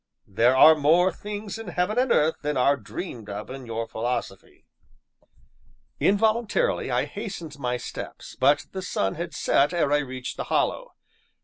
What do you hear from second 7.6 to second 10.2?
steps, but the sun had set ere I